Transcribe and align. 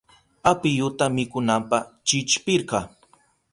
Apiyuta 0.51 1.05
mikunanpa 1.15 1.77
chillpirka. 2.07 2.79